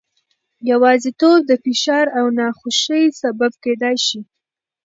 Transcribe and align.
یوازیتوب 0.71 1.39
د 1.45 1.51
فشار 1.63 2.05
او 2.19 2.25
ناخوښۍ 2.37 3.03
سبب 3.21 3.51
کېدای 3.63 3.95
شي. 4.05 4.19